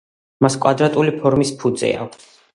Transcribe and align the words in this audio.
მას 0.45 0.55
კვადრატული 0.63 1.13
ფორმის 1.21 1.53
ფუძე 1.61 1.93
აქვს. 2.07 2.27